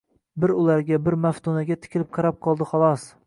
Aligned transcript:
Bir 0.43 0.53
ularga, 0.61 0.99
bir 1.09 1.17
Maftunaga 1.27 1.79
tikilib 1.85 2.09
qarab 2.19 2.43
qoldi, 2.47 2.69
xolos 2.73 3.07